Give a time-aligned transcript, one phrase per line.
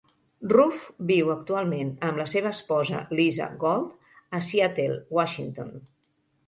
[0.51, 0.79] Ruff
[1.11, 3.95] viu actualment amb la seva esposa, Lisa Gold,
[4.39, 5.75] a Seattle, Washington.